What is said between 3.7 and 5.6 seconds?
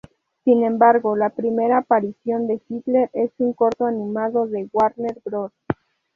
animado de Warner Bros.